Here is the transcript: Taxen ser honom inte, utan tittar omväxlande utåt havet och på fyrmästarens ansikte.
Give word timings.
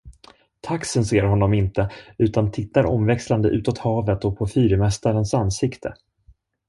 Taxen 0.61 1.03
ser 1.05 1.23
honom 1.23 1.53
inte, 1.53 1.89
utan 2.17 2.51
tittar 2.51 2.85
omväxlande 2.85 3.49
utåt 3.49 3.77
havet 3.77 4.25
och 4.25 4.37
på 4.37 4.47
fyrmästarens 4.47 5.33
ansikte. 5.33 5.93